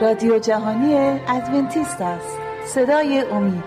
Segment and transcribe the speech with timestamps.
[0.00, 0.94] رادیو جهانی
[1.28, 2.38] ادونتیست است.
[2.66, 3.64] صدای امید.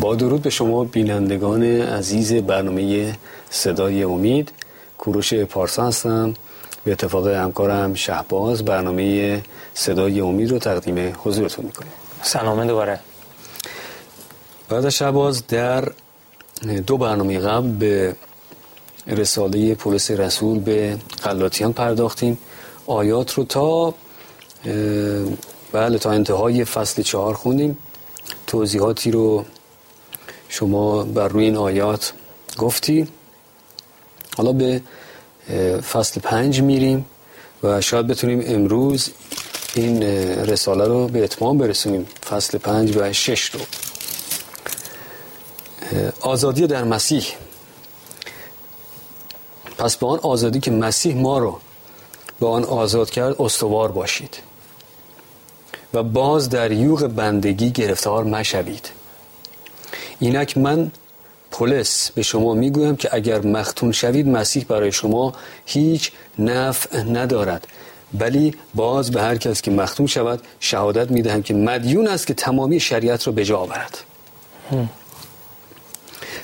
[0.00, 3.12] با درود به شما بینندگان عزیز برنامه
[3.50, 4.52] صدای امید.
[4.98, 6.34] کوروش پارسا هستم.
[6.84, 9.42] به اتفاق همکارم شهباز برنامه
[9.74, 12.05] صدای امید رو تقدیم حضورتون می‌کنیم.
[12.26, 13.00] سلام دوباره.
[14.68, 15.88] بعد از شهباز در
[16.86, 18.16] دو برنامه قبل به
[19.06, 22.38] رساله پولس رسول به قلاتیان پرداختیم.
[22.86, 23.94] آیات رو تا
[25.72, 27.78] بله تا انتهای فصل چهار خوندیم.
[28.46, 29.44] توضیحاتی رو
[30.48, 32.12] شما بر روی این آیات
[32.58, 33.08] گفتی.
[34.36, 34.80] حالا به
[35.92, 37.06] فصل پنج میریم
[37.62, 39.10] و شاید بتونیم امروز
[39.76, 40.02] این
[40.48, 42.06] رساله رو به اتمام برسونیم.
[42.30, 43.60] فصل پنج و شش رو.
[46.20, 47.24] آزادی در مسیح.
[49.78, 51.60] پس به آن آزادی که مسیح ما رو
[52.40, 54.36] به آن آزاد کرد استوار باشید.
[55.94, 58.90] و باز در یوغ بندگی گرفتار مشوید.
[60.18, 60.92] اینک من
[61.50, 65.32] پولس به شما می‌گویم که اگر مختون شوید مسیح برای شما
[65.66, 67.66] هیچ نفع ندارد.
[68.14, 72.80] ولی باز به هر کس که مختون شود شهادت می‌دهم که مدیون است که تمامی
[72.80, 73.98] شریعت را به جا آورد.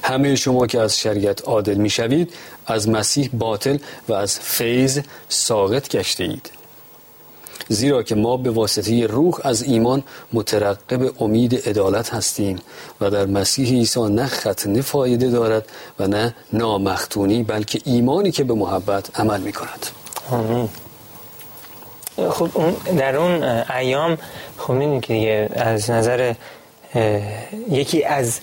[0.02, 2.32] همه شما که از شریعت عادل می‌شوید
[2.66, 6.50] از مسیح باطل و از فیض ساقط گشته اید
[7.69, 12.58] زیرا که ما به واسطه روح از ایمان مترقب امید عدالت هستیم
[13.00, 15.66] و در مسیح عیسی نه ختنه فایده دارد
[15.98, 19.86] و نه نامختونی بلکه ایمانی که به محبت عمل می کند
[22.16, 22.50] خب
[22.98, 23.44] در اون
[23.77, 24.18] ایام
[24.58, 26.34] خب می‌دونی که دیگه از نظر
[27.70, 28.41] یکی از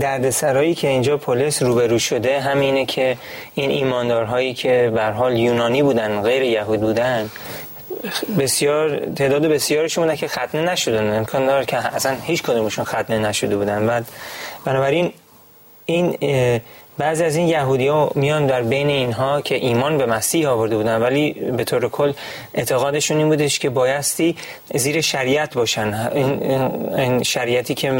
[0.00, 3.16] دردسرایی که اینجا پلیس روبرو شده همینه که
[3.54, 7.30] این ایماندارهایی که به حال یونانی بودن غیر یهود بودن
[8.38, 11.16] بسیار تعداد بسیارشون بودن که ختنه نشدن.
[11.16, 13.86] امکان داره که اصلا هیچ کدومشون ختنه نشده بودن.
[13.86, 14.04] بعد
[14.64, 15.12] بنابراین
[15.86, 16.18] این
[16.98, 21.02] بعضی از این یهودی ها میان در بین اینها که ایمان به مسیح آورده بودن
[21.02, 22.12] ولی به طور کل
[22.54, 24.36] اعتقادشون این بودش که بایستی
[24.74, 25.94] زیر شریعت باشن.
[26.96, 27.90] این شریعتی که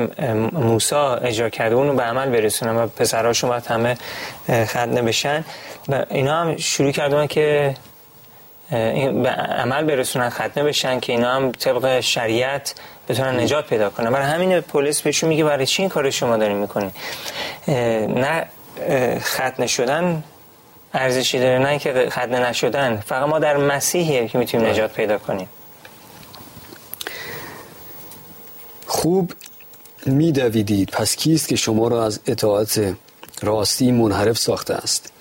[0.52, 3.96] موسا اجرا کرده اونو به عمل برسونن و پسرهاشون باید همه
[4.64, 5.44] ختنه بشن.
[5.88, 7.74] و اینا هم شروع کردن که
[9.22, 9.28] به
[9.58, 12.74] عمل برسونن ختنه بشن که اینا هم طبق شریعت
[13.08, 14.10] بتونن نجات پیدا کنن.
[14.10, 16.90] برای همین پلیس بهشون میگه برای چی این کار شما دارین می‌کنین؟
[17.68, 18.46] نه
[19.18, 20.24] ختنه شدن
[20.94, 22.96] ارزشی داره نه که ختنه نشدن.
[22.96, 25.48] فقط ما در مسیحیه که می‌تونیم نجات پیدا کنیم.
[28.86, 29.32] خوب
[30.06, 30.90] میدویدید.
[30.90, 32.94] پس کیست که شما را از اطاعت
[33.42, 35.12] راستی منحرف ساخته است؟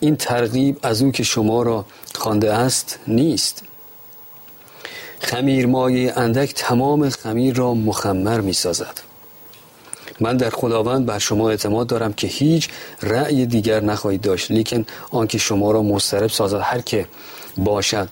[0.00, 1.84] این ترغیب از او که شما را
[2.14, 3.62] خوانده است نیست.
[5.20, 9.11] خمیر مایه اندک تمام خمیر را مخمر می سازد
[10.22, 12.68] من در خداوند بر شما اعتماد دارم که هیچ
[13.02, 17.06] رأی دیگر نخواهید داشت لیکن آنکه شما را مسترب سازد هر که
[17.56, 18.08] باشد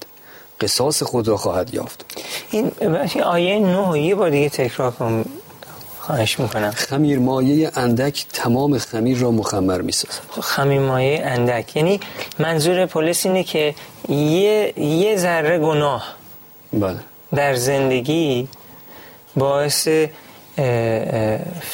[0.60, 2.04] قصاص خود را خواهد یافت.
[2.50, 2.72] این
[3.24, 5.24] آیه نه یه بار دیگه تکرار کنم
[5.98, 6.70] خواهش می‌کنم.
[6.70, 10.20] خمیر مایه اندک تمام خمیر را مخمر می‌سازد.
[10.40, 11.76] خمیر مایه اندک.
[11.76, 12.00] یعنی
[12.38, 13.74] منظور پلیس اینه که
[14.08, 16.04] یه, یه ذره گناه
[16.72, 17.00] بله.
[17.36, 18.48] در زندگی
[19.36, 19.88] باعث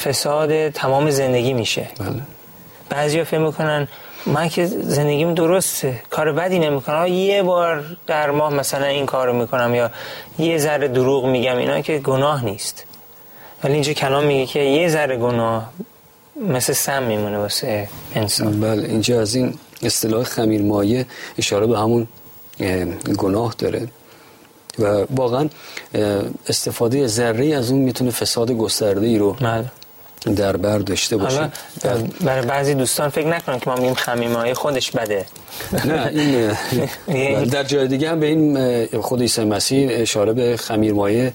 [0.05, 1.89] فساد تمام زندگی میشه.
[1.99, 2.23] بله.
[2.91, 3.89] بعضی ها فهم می‌کنن
[4.27, 7.07] من که زندگیم درسته کار بدی نمی‌کنم.
[7.07, 9.91] یه بار در ماه مثلا این کارو می‌کنم یا
[10.39, 12.85] یه ذره دروغ میگم اینا که گناه نیست.
[13.65, 15.71] ولی اینجا کلام میگه که یه ذره گناه
[16.49, 18.61] مثل سم میمونه واسه انسان.
[18.61, 21.07] بله اینجا از این اصطلاح خمیر مایه
[21.39, 22.09] اشاره به همون
[23.19, 23.89] گناه داره.
[24.79, 25.49] و واقعا
[26.49, 29.65] استفاده ذره از اون می‌تونه فساد گسترده ای رو بله.
[30.37, 31.51] در بر داشته باشه.
[32.21, 35.27] برای بعضی دوستان فکر نکنن که ما میگیم خمیمای خودش بده.
[35.85, 36.11] نه
[37.07, 41.33] این در جای دیگه هم به این خود عیسی مسیح اشاره به خمیرمایه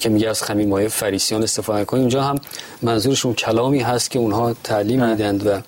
[0.00, 2.38] که میگه از خمیر مایه فریسیان استفاده کنیم اینجا هم
[2.82, 5.60] منظورشون کلامی هست که اونها تعلیم میدند و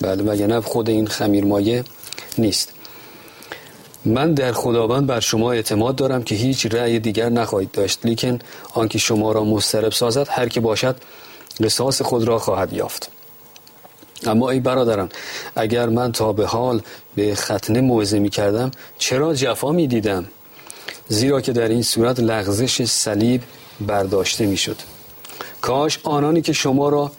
[0.00, 1.84] بله وگرنه خود این خمیر مایه
[2.38, 2.72] نیست.
[4.04, 8.38] من در خداوند بر شما اعتماد دارم که هیچ رأی دیگر نخواهید داشت لیکن
[8.74, 10.96] آنکه شما را مسترب سازد هر که باشد
[11.64, 13.10] قصاص خود را خواهد یافت.
[14.26, 15.08] اما ای برادران
[15.56, 16.82] اگر من تا به حال
[17.14, 20.24] به ختنه موعظه می کردم چرا جفا می دیدم؟
[21.08, 23.42] زیرا که در این صورت لغزش صلیب
[23.80, 24.76] برداشته می شد.
[25.60, 27.12] کاش آنانی که شما را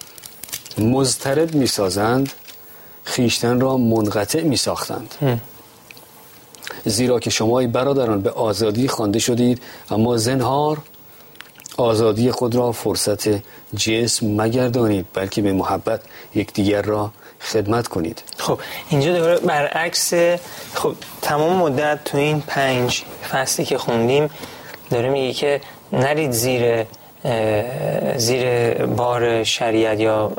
[0.77, 2.31] مضطرب می سازند
[3.03, 5.39] خیشتن را منقطع می ساختند.
[6.85, 9.61] زیرا که شما برادران به آزادی خوانده شدید
[9.91, 10.77] اما زنهار
[11.77, 13.29] آزادی خود را فرصت
[13.75, 16.01] جسم مگردانید بلکه به محبت
[16.35, 17.11] یکدیگر را
[17.41, 18.23] خدمت کنید.
[18.37, 20.13] خب اینجا دوباره برعکس
[20.73, 24.29] خب تمام مدت تو این پنج فصلی که خوندیم
[24.89, 25.61] داره میگه که
[25.93, 26.85] نرید زیر
[28.17, 30.31] زیر بار شریعت یا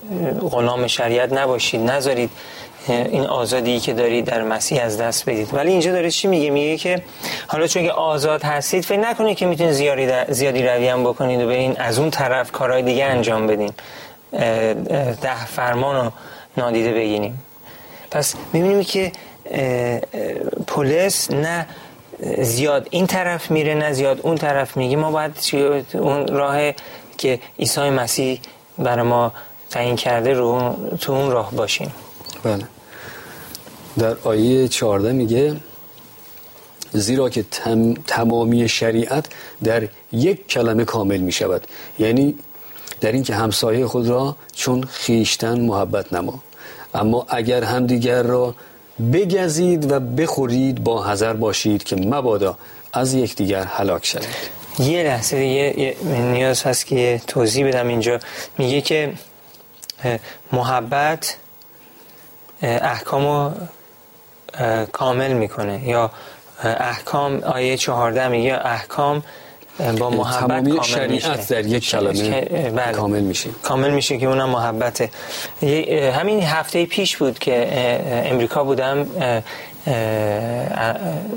[0.50, 2.30] غلام شریعت نباشید نذارید
[2.88, 5.54] این آزادی که دارید در مسیح از دست بدید.
[5.54, 7.02] ولی اینجا داره چی میگه؟ میگه که
[7.46, 11.46] حالا چون که آزاد هستید فکر نکنید که می‌تونید زیادی زیادی روی هم بکنید و
[11.46, 13.72] برین از اون طرف کارهای دیگه انجام بدین.
[15.22, 16.12] ده فرمان رو
[16.56, 17.42] نادیده بگیریم.
[18.10, 19.12] پس می‌بینیم که
[20.66, 21.66] پلیس نه
[22.38, 24.96] زیاد این طرف میره نه زیاد اون طرف میگه.
[24.96, 25.36] ما باید
[25.92, 26.72] اون راه
[27.18, 28.40] که عیسی مسیح
[28.78, 29.32] برای ما
[29.70, 31.92] تعیین کرده رو تو اون راه باشیم.
[32.42, 32.64] بله.
[33.98, 35.56] در آیه 14 میگه
[36.92, 37.44] زیرا که
[38.06, 39.26] تمامی شریعت
[39.64, 41.66] در یک کلمه کامل می شود
[41.98, 42.34] یعنی
[43.00, 46.42] در اینکه همسایه خود را چون خیشتن محبت نما.
[46.94, 48.54] اما اگر همدیگر را
[49.12, 52.58] بگزید و بخورید با حذر باشید که مبادا
[52.92, 54.60] از یکدیگر هلاک شوید.
[54.78, 55.96] یه لحظه دیگه
[56.32, 58.18] نیاز هست که توضیح بدم اینجا.
[58.58, 59.12] میگه که
[60.52, 61.36] محبت
[62.62, 63.54] احکام
[64.92, 65.88] کامل می‌کنه.
[65.88, 66.10] یا
[66.64, 69.22] احکام آیه چهارده میگه احکام
[69.98, 71.62] با محبت کامل شریعت میشه.
[71.62, 72.40] در یک کلمه
[72.70, 72.92] بله.
[72.92, 73.50] کامل میشه.
[73.62, 75.10] کامل میشه که اونم محبته.
[76.12, 77.68] همین هفته پیش بود که
[78.26, 79.06] امریکا بودم.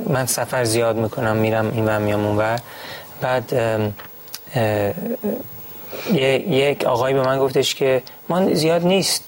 [0.07, 2.59] من سفر زیاد می‌کنم میرم این و میام اونور
[3.21, 3.53] بعد
[6.13, 9.23] یک آقای به من گفتش که ما زیاد نیست.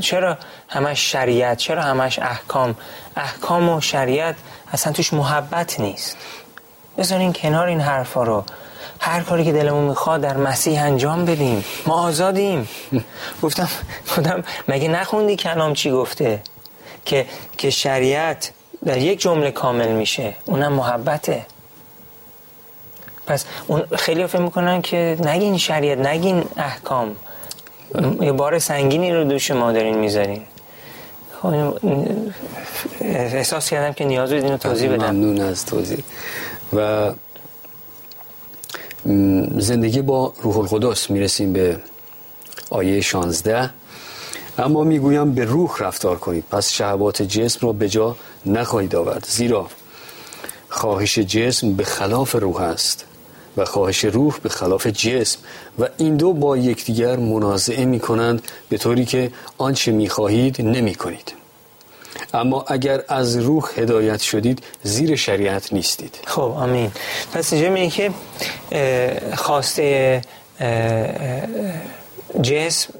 [0.00, 0.38] چرا
[0.68, 2.74] همش شریعت؟ چرا همش احکام؟
[3.16, 4.36] احکام و شریعت
[4.72, 6.16] اصلا توش محبت نیست.
[6.98, 8.44] بذارین کنار این حرفا رو.
[9.00, 11.64] هر کاری که دلمون می‌خواد در مسیح انجام بدیم.
[11.86, 12.68] ما آزادیم.
[13.42, 13.68] گفتم
[14.06, 16.42] خودم مگه نخوندی کلام چی گفته؟
[17.04, 17.26] که
[17.58, 18.52] که شریعت
[18.84, 20.34] در یک جمله کامل میشه.
[20.46, 21.46] اونم محبته.
[23.28, 27.16] پس اون خیلی فکر می‌کنن که نگین شریعت نگین احکام.
[28.20, 30.42] یه بار سنگینی رو دوش ما دارین می‌ذارین.
[31.42, 31.78] خب،
[33.00, 35.10] احساس کردم که نیاز بود اینو توضیح بدم.
[35.10, 35.98] ممنون از توضیح.
[36.76, 37.10] و
[39.58, 41.80] زندگی با روح القدس می‌رسیم به
[42.70, 43.70] آیه 16
[44.58, 46.44] اما می‌گویم به روح رفتار کنید.
[46.50, 48.16] پس شهوات جسم را به جا
[48.46, 49.26] نخواهید آورد.
[49.28, 49.66] زیرا
[50.68, 53.04] خواهش جسم به خلاف روح است.
[53.58, 55.38] و خواهش روح به خلاف جسم
[55.78, 60.94] و این دو با یکدیگر منازعه می کنند به طوری که آنچه می خواهید نمی
[60.94, 61.34] کنید
[62.34, 66.18] اما اگر از روح هدایت شدید زیر شریعت نیستید.
[66.26, 66.90] خب آمین.
[67.32, 68.10] پس اینجا میگه که
[69.36, 70.20] خواسته
[72.42, 72.92] جسم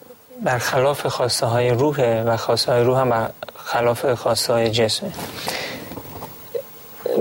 [0.42, 5.12] بر خلاف خواسته های روحه و خواسته های روح هم بر خلاف خواسته های جسمه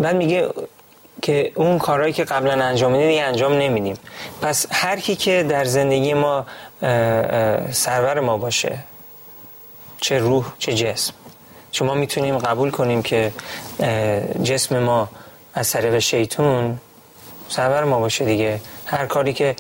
[0.02, 0.50] بعد میگه
[1.28, 3.98] که اون کارهایی که قبلا انجام میدیم دیگه انجام نمیدیم.
[4.42, 6.46] پس هر کی که در زندگی ما
[7.72, 8.80] سرور ما باشه
[10.02, 11.14] چه روح چه جسم
[11.72, 13.32] شما می‌تونیم قبول کنیم که
[14.44, 15.10] جسم ما
[15.54, 16.80] از طریق شیطون
[17.50, 18.62] سرور ما باشه دیگه.
[18.86, 19.56] هر کاری که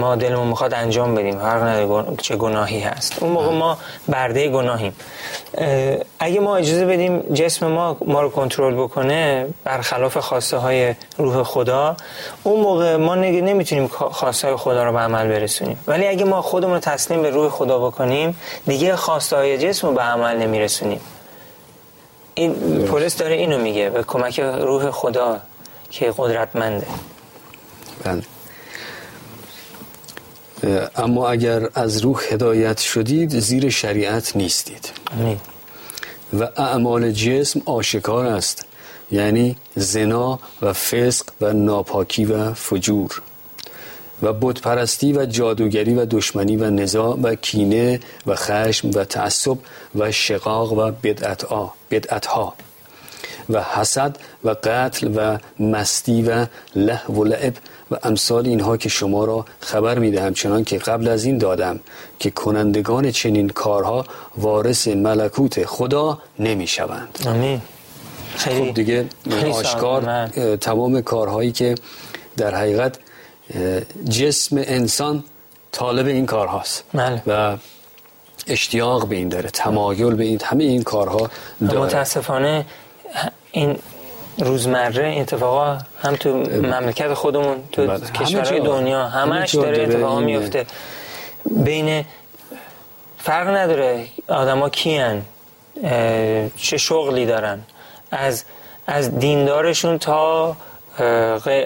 [0.00, 1.40] ما دلمون می‌خواد انجام بدیم.
[1.40, 1.86] هر
[2.22, 3.22] چه گناهی هست.
[3.22, 3.78] اون موقع ما
[4.08, 4.96] برده گناهیم.
[6.18, 11.96] اگه ما اجازه بدیم جسم ما ما رو کنترل بکنه برخلاف خواسته های روح خدا
[12.42, 15.78] اون موقع ما نمی‌تونیم خواسته های خدا رو به عمل برسونیم.
[15.86, 19.94] ولی اگه ما خودمون رو تسلیم به روح خدا بکنیم دیگه خواسته های جسم رو
[19.94, 21.00] به عمل نمیرسونیم.
[22.34, 22.54] این
[22.86, 25.36] پولس داره اینو میگه به کمک روح خدا
[25.90, 26.86] که قدرتمنده.
[28.04, 28.22] بله.
[30.96, 34.90] اما اگر از روح هدایت شدید زیر شریعت نیستید.
[36.40, 38.66] و اعمال جسم آشکار است.
[39.10, 43.22] یعنی زنا و فسق و ناپاکی و فجور.
[44.22, 49.58] و بتپرستی و جادوگری و دشمنی و نزاع و کینه و خشم و تعصب
[49.94, 50.92] و شقاق و
[51.90, 52.54] بدعتها
[53.50, 57.54] و حسد و قتل و مستی و له و لعب
[57.90, 61.80] و امثال اینها که شما را خبر میده همچنان که قبل از این دادم
[62.18, 64.04] که کنندگان چنین کارها
[64.36, 67.18] وارث ملکوت خدا نمی شوند.
[67.26, 67.60] آمین.
[68.36, 69.06] خیلی خب دیگه
[69.52, 71.74] آشکار تمام کارهایی که
[72.36, 72.98] در حقیقت
[74.10, 75.24] جسم انسان
[75.72, 77.22] طالب این کار هاست بله.
[77.26, 77.56] و
[78.46, 81.30] اشتیاق به این داره تمایل به این همه این کارها
[81.60, 81.80] داره.
[81.80, 82.66] متاسفانه
[83.52, 83.76] این
[84.40, 88.00] روزمره این اتفاقا هم تو مملکت خودمون تو بله.
[88.00, 88.60] کشورهای.
[88.60, 90.66] دنیا همه همش داره اتفاقا میفته.
[91.44, 92.04] بین
[93.18, 95.22] فرق نداره آدما کیان
[96.56, 97.62] چه شغلی دارن.
[98.10, 98.44] از
[98.86, 100.56] از دیندارشون تا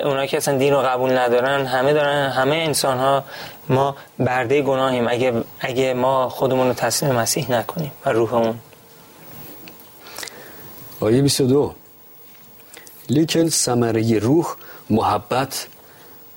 [0.05, 3.25] اونا که اصلا دین رو قبول ندارن همه دارن همه انسان ها
[3.69, 5.09] ما برده گناهیم.
[5.09, 8.59] اگه اگه ما خودمون رو تسلیم مسیح نکنیم و روحمون.
[11.01, 11.75] آیه 22
[13.09, 14.47] لیکن ثمره روح
[14.91, 15.67] محبت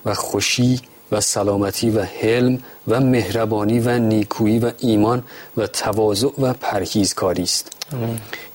[0.05, 0.81] و خوشی
[1.11, 5.23] و سلامتی و حلم و مهربانی و نیکویی و ایمان
[5.57, 7.71] و تواضع و پرهیزکاری است.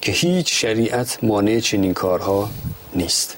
[0.01, 2.51] که هیچ شریعت مانع چنین کارها
[2.95, 3.37] نیست.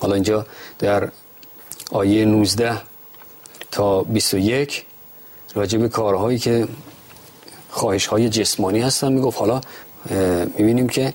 [0.00, 0.46] حالا اینجا
[0.78, 1.08] در
[1.90, 2.80] آیه 19
[3.70, 4.84] تا 21
[5.54, 6.68] راجع به کارهایی که
[7.70, 9.38] خواهش های جسمانی هستن می‌گفت.
[9.38, 9.60] حالا
[10.58, 11.14] می‌بینیم که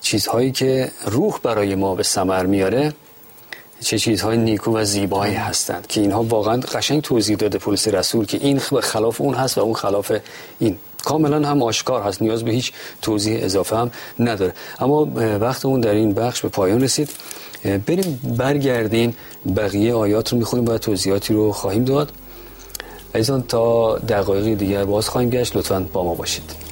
[0.00, 2.92] چیزهایی که روح برای ما به ثمر میاره
[3.80, 8.38] چه چیزهای نیکو و زیبایی هستند که اینها واقعا قشنگ توضیح داده پولس رسول که
[8.40, 10.12] این خلاف اون هست و اون خلاف
[10.58, 10.76] این.
[11.04, 14.52] کاملا هم آشکار هست نیاز به هیچ توضیح اضافه هم نداره.
[14.80, 15.08] اما
[15.40, 17.10] وقتمون در این بخش به پایان رسید.
[17.86, 19.16] بریم برگردیم
[19.56, 22.12] بقیه آیات رو می‌خونیم و توضیحاتی رو خواهیم داد.
[23.14, 25.56] ایزان تا دقایقی دیگر باز خواهیم گشت.
[25.56, 26.69] لطفا با ما باشید.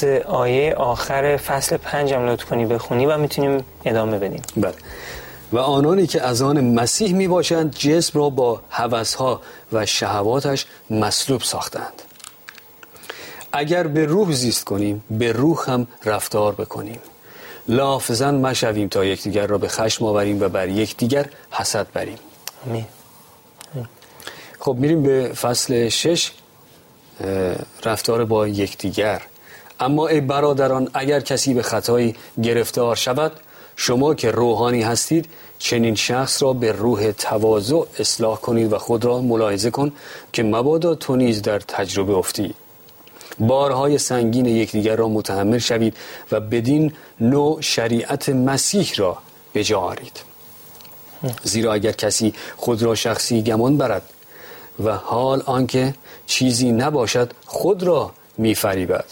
[0.00, 4.42] سه آیه آخر فصل پنجم لطف کنی بخونی و می‌تونیم ادامه بدیم.
[4.56, 4.74] بله.
[5.52, 9.40] و آنانی که از آن مسیح می باشند جسم را با هوسها
[9.72, 12.02] و شهواتش مسلوب ساختند.
[13.52, 17.00] اگر به روح زیست کنیم به روح هم رفتار بکنیم.
[17.68, 22.18] لافزن مشویم تا یکدیگر را به خشم آوریم و بر یکدیگر حسد بریم.
[22.66, 22.86] آمین.
[24.60, 26.32] خب میریم به فصل شش
[27.84, 29.20] رفتار با یکدیگر.
[29.80, 33.32] اما ای برادران اگر کسی به خطایی گرفتار شود
[33.76, 39.20] شما که روحانی هستید چنین شخص را به روح تواضع اصلاح کنید و خود را
[39.20, 39.92] ملاحظه کن
[40.32, 42.54] که مبادا تو نیز در تجربه افتی.
[43.38, 45.96] بارهای سنگین یکدیگر را متحمل شوید
[46.32, 49.18] و بدین نوع شریعت مسیح را
[49.52, 50.20] به جا آرید.
[51.42, 54.02] زیرا اگر کسی خود را شخصی گمان برد
[54.84, 55.94] و حال آنکه
[56.26, 59.04] چیزی نباشد خود را میفریبد.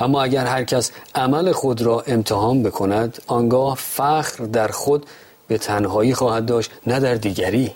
[0.00, 5.06] اما اگر هر کس عمل خود را امتحان بکند آنگاه فخر در خود
[5.48, 7.70] به تنهایی خواهد داشت نه در دیگری.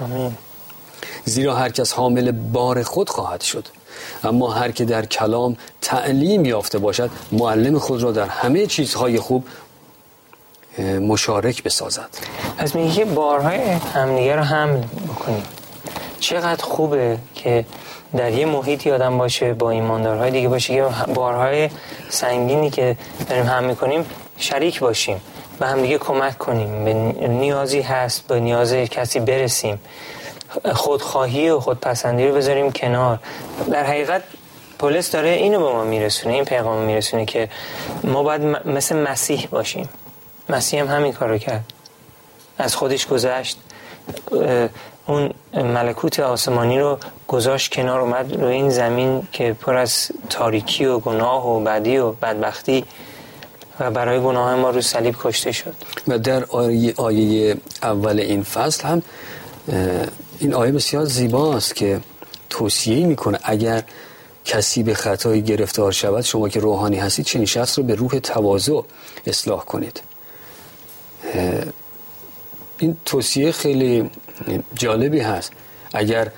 [0.00, 0.34] آمین.
[1.24, 3.66] زیرا هر کس حامل بار خود خواهد شد.
[4.24, 9.44] اما هر که در کلام تعلیم یافته باشد معلم خود را در همه چیزهای خوب
[11.00, 12.08] مشارک بسازد.
[12.58, 14.76] پس میگه که بارهای همدیگه رو حمل
[15.08, 15.42] بکنیم.
[16.20, 17.64] چقدر خوبه که
[18.16, 20.84] در یه محیطی آدم باشه با ایماندارهای دیگه باشه که
[21.14, 21.70] بارهای
[22.08, 22.96] سنگینی که
[23.28, 25.20] داریم هم می‌کنیم شریک باشیم
[25.58, 26.84] به هم دیگه کمک کنیم.
[26.84, 29.80] به نیازی هست به نیاز کسی برسیم.
[30.72, 33.18] خودخواهی و خودپسندی رو بذاریم کنار.
[33.70, 34.22] در حقیقت
[34.78, 37.48] پلیس داره اینو به ما میرسونه این پیغام میرسونه که
[38.04, 39.88] ما باید مثل مسیح باشیم.
[40.48, 41.64] مسیح هم همین کار رو کرد.
[42.58, 43.58] از خودش گذشت.
[45.10, 46.98] اون ملکوت آسمانی رو
[47.28, 52.12] گذاشت کنار اومد رو این زمین که پر از تاریکی و گناه و بدی و
[52.12, 52.84] بدبختی
[53.80, 55.74] و برای گناه ما رو صلیب کشته شد.
[56.08, 59.02] و در آیه, آیه اول این فصل هم
[60.38, 62.00] این آیه بسیار زیباست که
[62.50, 63.82] توصیه می‌کنه اگر
[64.44, 68.80] کسی به خطایی گرفتار شود شما که روحانی هستید چنین شخص رو به روح تواضع
[69.26, 70.02] اصلاح کنید.
[72.78, 74.10] این توصیه خیلی
[74.74, 75.52] جالبی هست.
[75.92, 76.30] اگر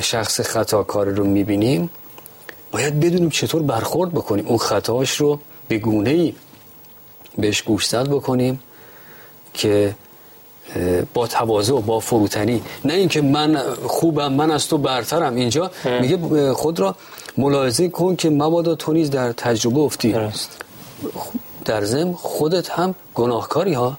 [0.00, 1.90] شخص خطاکار رو می‌بینیم
[2.72, 4.46] باید بدونیم چطور برخورد بکنیم.
[4.46, 6.34] اون خطاش رو به گونه ای
[7.38, 8.60] بهش گوشزد بکنیم
[9.54, 9.94] که
[11.14, 12.62] با تواضع با فروتنی.
[12.84, 15.34] نه اینکه من خوبم من از تو برترم.
[15.34, 15.70] اینجا
[16.00, 16.96] میگه خود را
[17.36, 20.14] ملاحظه کن که مبادا تو نیز در تجربه افتی.
[21.64, 23.98] در زم خودت هم گناهکاری ها.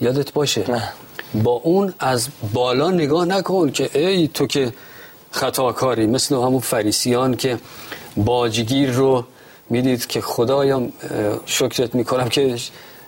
[0.00, 0.64] یادت باشه.
[1.42, 4.72] با اون از بالا نگاه نکن که ای تو که
[5.30, 7.58] خطاکاری مثل همون فریسیان که
[8.16, 9.24] باجگیر رو
[9.70, 10.92] می‌دید که خدایم
[11.46, 12.56] شکرت می‌کنم که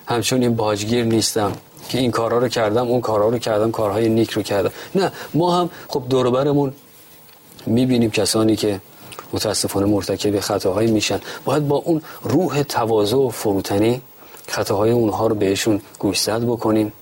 [0.06, 1.52] همچون این باجگیر نیستم
[1.88, 4.70] که این کارها رو کردم اون کارها رو کردم کارهای نیک رو کردم.
[4.94, 6.72] نه ما هم خب دوروبرمون
[7.66, 8.80] می‌بینیم کسانی که
[9.32, 11.20] متاسفانه مرتکب خطاهایی میشن.
[11.44, 14.02] باید با اون روح تواضع و فروتنی
[14.48, 16.92] خطاهای اونها رو بهشون گوشزد بکنیم.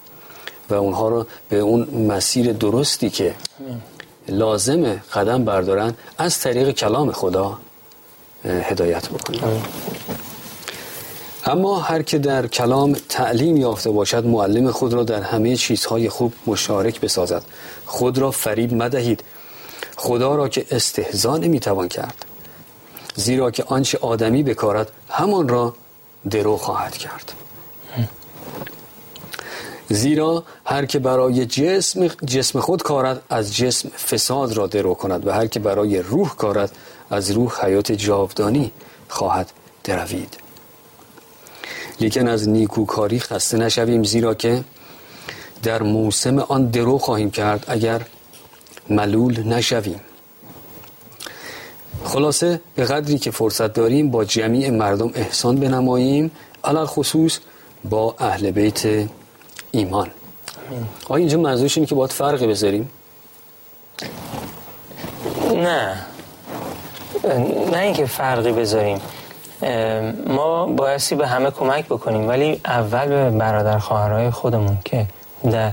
[0.70, 3.34] و اونها رو به اون مسیر درستی که
[4.28, 7.58] لازم قدم بردارن از طریق کلام خدا
[8.44, 9.62] هدایت بکنیم
[11.46, 16.32] اما هر که در کلام تعلیم یافته باشد معلم خود را در همه چیزهای خوب
[16.46, 17.42] مشارک بسازد.
[17.86, 19.24] خود را فریب مدهید.
[19.96, 22.24] خدا را که استهزا نمی‌توان کرد.
[23.14, 25.74] زیرا که آنچه آدمی بکارد همان را
[26.30, 27.32] درو خواهد کرد.
[29.88, 35.30] زیرا هر که برای جسم, جسم خود کارد از جسم فساد را درو کند و
[35.30, 36.72] هر که برای روح کارد
[37.10, 38.72] از روح حیات جاودانی
[39.08, 39.52] خواهد
[39.84, 40.36] دروید.
[42.00, 44.64] لیکن از نیکوکاری خسته نشویم زیرا که
[45.62, 48.02] در موسم آن درو خواهیم کرد اگر
[48.90, 50.00] ملول نشویم.
[52.04, 56.30] خلاصه به قدری که فرصت داریم با جمیع مردم احسان بنماییم
[56.64, 57.38] علال خصوص
[57.84, 59.08] با اهل بیت
[59.70, 60.10] ایمان.
[61.08, 62.90] آیا اینجا منظورش اینه که باید فرقی بذاریم؟
[65.54, 66.06] نه.
[67.72, 69.00] نه اینکه فرقی بذاریم.
[70.26, 75.06] ما بایستی به همه کمک بکنیم ولی اول به برادر خواهرای خودمون که
[75.50, 75.72] در,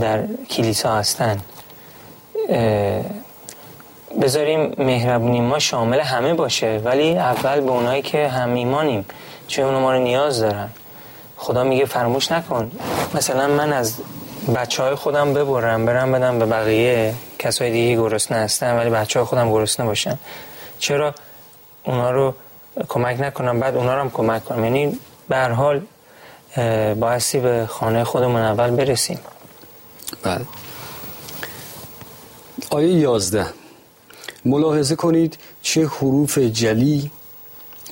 [0.00, 1.40] در کلیسا هستن.
[4.22, 9.04] بذاریم مهربونی ما شامل همه باشه ولی اول به اونایی که هم ایمانیم
[9.48, 10.70] چون اونا ما رو نیاز دارن.
[11.38, 12.70] خدا میگه فرموش نکن.
[13.14, 13.94] مثلا من از
[14.54, 19.26] بچه های خودم ببرم برم بدم به بقیه کسای دیگه گرسنه هستن ولی بچه های
[19.26, 20.18] خودم گرسنه باشن.
[20.78, 21.14] چرا؟
[21.84, 22.34] اونا رو
[22.88, 24.64] کمک نکنم بعد اونا رو هم کمک کنم.
[24.64, 24.98] یعنی
[25.28, 25.82] به هر حال
[26.94, 29.18] بایستی به خانه خودمون اول برسیم.
[30.22, 30.46] بله.
[32.70, 33.46] آیه یازده.
[34.44, 37.10] ملاحظه کنید چه حروف جلی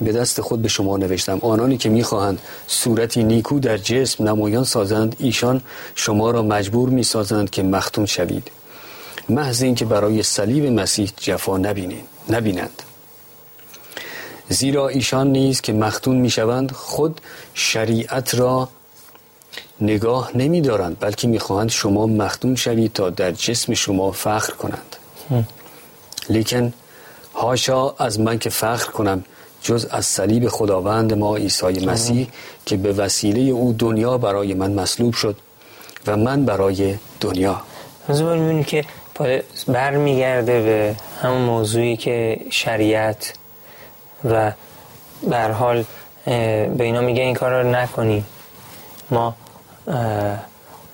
[0.01, 1.39] به دست خود به شما نوشتم.
[1.43, 5.63] آنانی که می‌خواهند صورتی نیکو در جسم نمایان سازند ایشان
[5.95, 8.51] شما را مجبور می‌سازند که مختون شوید.
[9.29, 12.83] محض اینکه برای صلیب مسیح جفا نبینید نبینند.
[14.49, 17.21] زیرا ایشان نیز که مختون می‌شوند خود
[17.55, 18.69] شریعت را
[19.81, 24.97] نگاه نمی دارند بلکه می‌خواهند شما مختون شوید تا در جسم شما فخر کنند.
[26.29, 26.73] لیکن
[27.35, 29.25] هاشا از من که فخر کنم
[29.67, 32.29] جز از صلیب خداوند ما عیسی مسیح
[32.67, 35.37] که به وسیله او دنیا برای من مصلوب شد
[36.07, 37.63] و من برای دنیا.
[38.09, 38.85] از می‌بینیم که
[39.69, 43.33] برمیگرده به همون موضوعی که شریعت
[44.25, 44.53] و
[45.31, 45.85] به حال
[46.25, 48.27] به اینا میگه این کار رو نکنیم.
[49.11, 49.35] ما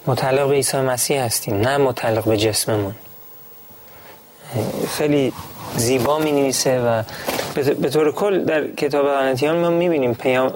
[0.06, 2.94] متعلق به عیسی مسیح هستیم نه متعلق به جسممون.
[4.88, 5.32] خیلی
[5.76, 7.02] زیبا می نویسه و
[7.54, 10.14] به طور کل در کتاب غلطیان ما می بینیم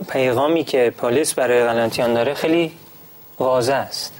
[0.09, 2.73] پیغامی که پالیس برای غلطیان داره خیلی
[3.39, 4.13] واضح است.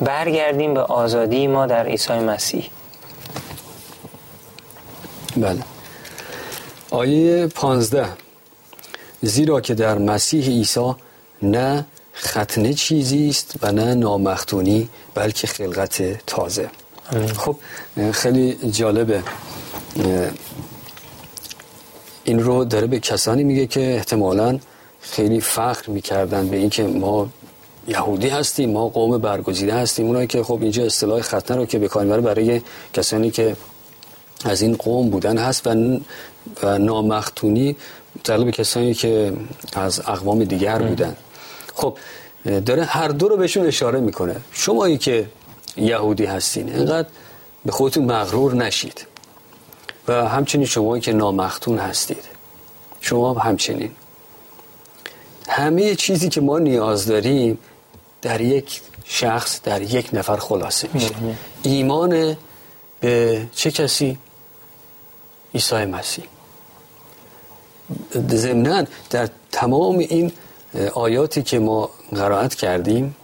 [0.00, 2.70] برگردیم به آزادی ما در عیسی مسیح.
[5.36, 5.62] بله.
[6.90, 8.06] آیه پانزده.
[9.22, 10.94] زیرا که در مسیح عیسی
[11.42, 16.70] نه ختنه چیزی است و نه نامختونی بلکه خلقت تازه.
[17.36, 17.56] خب
[18.12, 19.22] خیلی جالبه.
[22.30, 24.58] این رو داره به کسانی میگه که احتمالا
[25.00, 27.28] خیلی فخر می‌کردن به اینکه ما
[27.88, 30.06] یهودی هستیم ما قوم برگزیده هستیم.
[30.06, 32.60] اونایی که خب اینجا اصطلاح ختنه رو که به کار برای
[32.92, 33.56] کسانی که
[34.44, 35.70] از این قوم بودن هست و,
[36.62, 37.76] و نامختونی
[38.24, 39.32] به کسانی که
[39.72, 41.16] از اقوام دیگر بودن.
[41.74, 41.98] خب
[42.66, 44.36] داره هر دو رو بهشون اشاره می‌کنه.
[44.52, 45.26] شمایی که
[45.76, 47.08] یهودی هستین اینقدر
[47.64, 49.09] به خودتون مغرور نشید.
[50.08, 52.24] و همچنین شمایی که نامختون هستید.
[53.00, 53.90] شما همچنین.
[55.48, 57.58] همه چیزی که ما نیاز داریم
[58.22, 61.14] در یک شخص در یک نفر خلاصه میشه.
[61.62, 62.36] ایمان
[63.00, 64.18] به چه کسی؟
[65.54, 66.24] عیسی مسیح.
[68.28, 70.32] ضمنا در تمام این
[70.94, 73.16] آیاتی که ما قرائت کردیم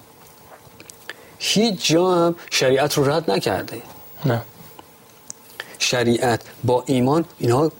[1.38, 3.82] هیچ جا هم شریعت رو رد نکرده.
[4.24, 4.42] نه.
[5.90, 7.72] شریعت با ایمان اینها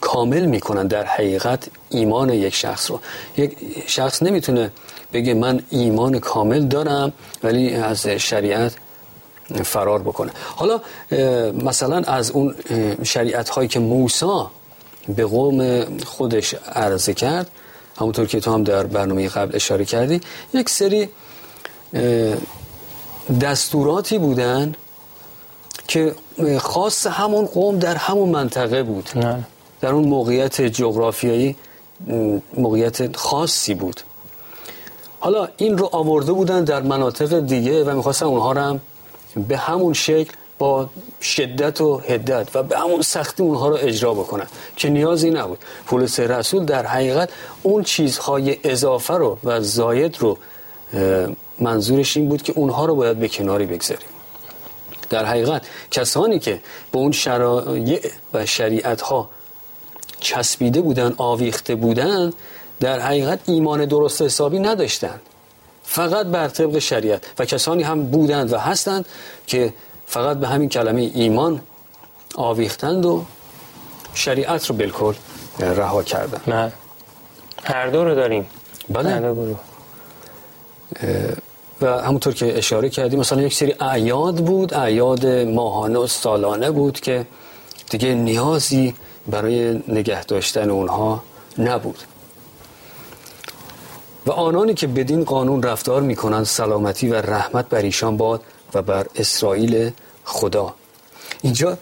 [0.00, 3.00] کامل می‌کنن در حقیقت ایمان یک شخص رو.
[3.36, 4.70] یک شخص نمی‌تونه
[5.12, 7.12] بگه من ایمان کامل دارم
[7.42, 8.72] ولی از شریعت
[9.64, 10.32] فرار بکنه.
[10.56, 10.80] حالا
[11.64, 12.54] مثلا از اون
[13.02, 14.50] شریعت هایی که موسا
[15.16, 15.58] به قوم
[16.04, 17.50] خودش عرضه کرد
[17.98, 20.20] همونطور که تو هم در برنامه قبل اشاره کردی
[20.54, 21.08] یک سری
[23.40, 24.74] دستوراتی بودن
[25.88, 26.14] که
[26.58, 29.10] خاص همون قوم در همون منطقه بود.
[29.16, 29.44] نه.
[29.80, 31.56] در اون موقعیت جغرافیایی
[32.56, 34.00] موقعیت خاصی بود.
[35.20, 38.80] حالا این رو آورده بودن در مناطق دیگه و می‌خواستن اونها رو هم
[39.48, 40.88] به همون شکل با
[41.20, 44.46] شدت و هدت و به همون سختی اونها رو اجرا بکنن
[44.76, 45.58] که نیازی نبود.
[45.86, 47.28] پولس رسول در حقیقت
[47.62, 50.38] اون چیزهای اضافه رو و زاید رو
[51.60, 54.08] منظورش این بود که اونها رو باید به کناری بگذاریم.
[55.10, 56.60] در حقیقت کسانی که
[56.92, 58.00] به اون شرایع
[58.34, 59.30] و شریعت ها
[60.20, 62.32] چسبیده بودن آویخته بودن
[62.80, 65.20] در حقیقت ایمان درست حسابی نداشتند
[65.82, 67.22] فقط بر طبق شریعت.
[67.38, 69.06] و کسانی هم بودند و هستند
[69.46, 69.72] که
[70.06, 71.60] فقط به همین کلمه ایمان
[72.34, 73.24] آویختند و
[74.14, 75.14] شریعت رو بالکل
[75.60, 76.40] رها کردن.
[76.46, 76.72] نه.
[77.64, 78.46] هر دو رو داریم.
[78.88, 79.34] بله.
[81.80, 87.00] و همونطور که اشاره کردیم مثلا یک سری اعیاد بود اعیاد ماهانه و سالانه بود
[87.00, 87.26] که
[87.90, 88.94] دیگه نیازی
[89.28, 91.22] برای نگه داشتن اونها
[91.58, 91.98] نبود.
[94.26, 98.42] و آنانی که بدین قانون رفتار می‌کنند سلامتی و رحمت بر ایشان باد
[98.74, 99.90] و بر اسرائیل
[100.24, 100.74] خدا.
[101.42, 101.78] اینجا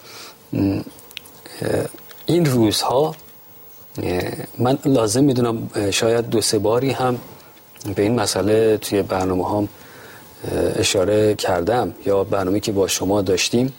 [2.26, 3.14] این روزها
[4.58, 7.18] من لازم می‌دونم شاید دو سه باری هم
[7.94, 9.68] به این مسئله توی برنامه هم
[10.52, 13.72] اشاره کردم یا برنامه که با شما داشتیم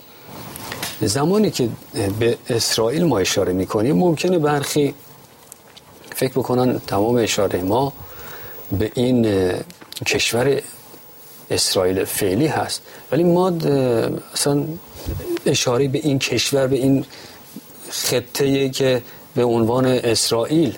[1.02, 1.70] زمانی که
[2.20, 4.94] به اسرائیل ما اشاره می‌کنیم ممکنه برخی
[6.16, 7.94] فکر بکنن تمام اشاره ما
[8.80, 9.52] به این
[10.06, 10.62] کشور
[11.52, 12.82] اسرائیل فعلی هست.
[13.12, 13.52] ولی ما
[14.34, 14.64] اصلا
[15.46, 17.06] اشاره به این کشور به این
[17.90, 19.02] خطه که
[19.36, 20.78] به عنوان اسرائیل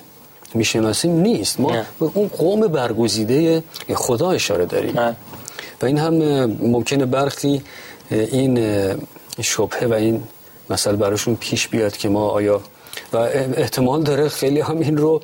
[0.54, 1.60] می‌شناسیم نیست.
[1.60, 3.62] ما به اون قوم برگزیده
[3.94, 5.16] خدا اشاره داریم.
[5.82, 6.14] و این هم
[6.46, 7.62] ممکنه برخی
[8.10, 8.58] این
[9.40, 10.22] شبهه و این
[10.70, 12.60] مسئله براشون پیش بیاد که ما آیا
[13.12, 15.22] و احتمال داره خیلی هم این رو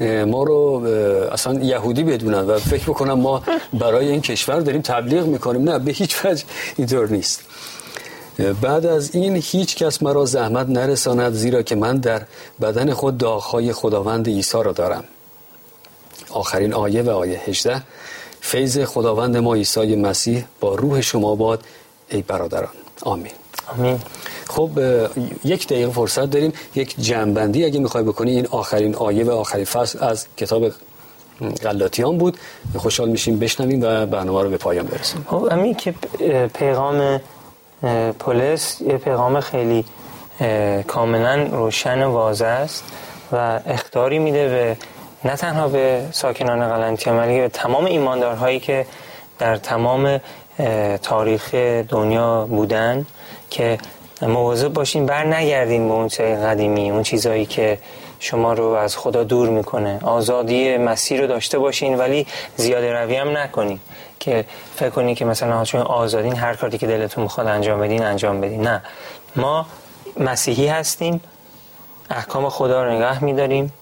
[0.00, 0.84] ما رو
[1.32, 3.42] اصلا یهودی بدونن و فکر بکنم ما
[3.72, 5.70] برای این کشور داریم تبلیغ می‌کنیم.
[5.70, 6.44] نه به هیچ وجه
[6.76, 7.40] اینطور نیست.
[8.60, 12.22] بعد از این هیچ کس مرا زحمت نرساند زیرا که من در
[12.60, 15.04] بدن خود داغهای خداوند عیسی را دارم.
[16.30, 17.82] آخرین آیه و آیه 18
[18.40, 21.62] فیض خداوند ما عیسی مسیح با روح شما باد
[22.08, 22.68] ای برادران.
[23.02, 23.32] آمین.
[23.78, 24.00] آمین.
[24.48, 24.70] خب
[25.44, 26.52] یک دقیقه فرصت داریم.
[26.74, 30.68] یک جنبندی اگه می‌خوای بکنی این آخرین آیه و آخرین فصل از کتاب
[31.62, 32.36] غلاطیان بود.
[32.76, 35.26] خوشحال میشیم بشنویم و برنامه رو به پایان برسیم.
[35.30, 35.94] خب همین که
[36.54, 37.20] پیغام
[38.18, 39.84] پولس یه پیغام خیلی
[40.86, 42.84] کاملا روشن و واضح است
[43.32, 44.76] و اختاری میده به
[45.26, 48.86] نه تنها به ساکنان قلنتیه بلکه به تمام ایماندارهایی که
[49.38, 50.20] در تمام
[51.02, 51.54] تاریخ
[51.88, 53.06] دنیا بودن
[53.50, 53.78] که
[54.22, 56.08] مواظب باشین بر نگردین به اون
[56.46, 57.78] قدیمی اون چیزهایی که
[58.20, 59.98] شما رو از خدا دور می‌کنه.
[60.02, 63.80] آزادی مسیر رو داشته باشین ولی زیاده روی هم نکنین
[64.20, 64.44] که
[64.76, 68.62] فکر کنین که مثلا چون آزادین هر کاری که دلتون می‌خواد انجام بدین انجام بدین.
[68.62, 68.82] نه.
[69.36, 69.66] ما
[70.20, 71.20] مسیحی هستیم
[72.10, 73.72] احکام خدا رو نگاه میداریم.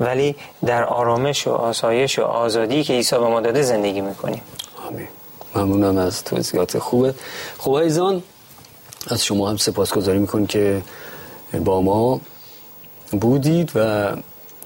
[0.00, 4.42] ولی در آرامش و آسایش و آزادی که عیسی به ما داده زندگی می‌کنیم.
[4.88, 5.08] آمین.
[5.54, 7.14] ممنونم از توضیحات خوبه.
[7.58, 8.22] خب ایزان
[9.06, 10.82] از شما هم سپاسگزاری می‌کنیم که
[11.64, 12.20] با ما
[13.20, 14.08] بودید و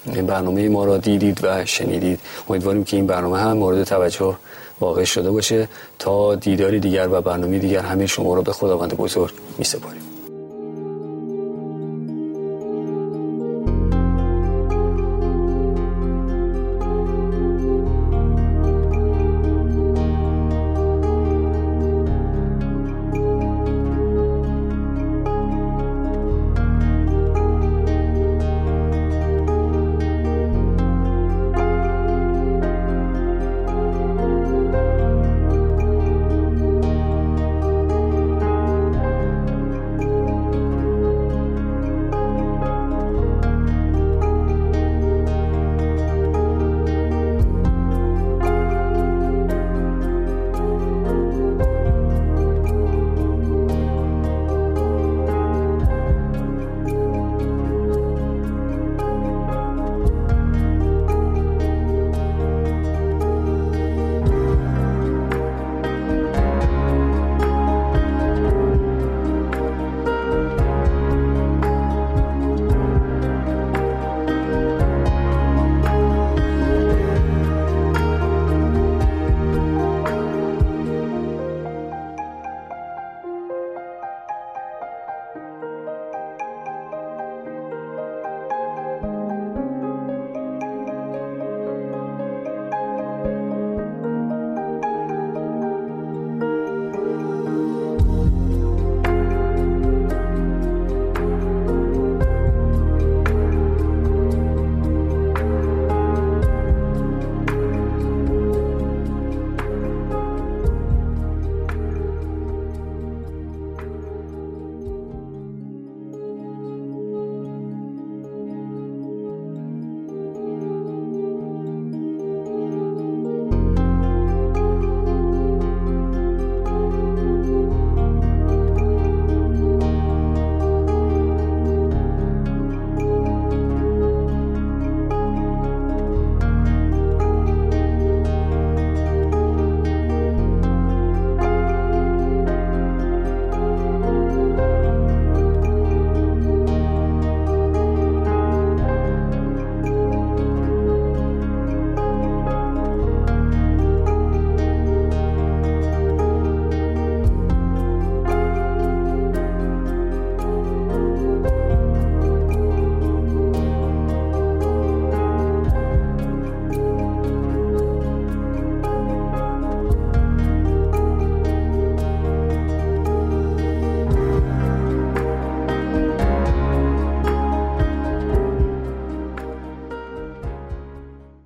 [0.07, 2.21] برنامه ما را دیدید و شنیدید.
[2.49, 4.37] امیدواریم که این برنامه هم مورد توجه
[4.81, 9.35] واقع شده باشه تا دیداری دیگر و برنامه دیگر همه شما را به خداوند بزرگ
[9.59, 10.08] می سپاریم